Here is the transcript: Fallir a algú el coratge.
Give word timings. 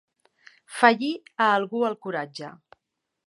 Fallir 0.77 1.11
a 1.47 1.51
algú 1.59 1.83
el 1.91 1.99
coratge. 2.07 2.51